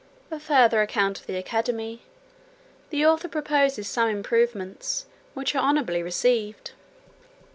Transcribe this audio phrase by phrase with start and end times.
[0.31, 2.01] A further account of the academy.
[2.89, 6.71] The author proposes some improvements, which are honourably received.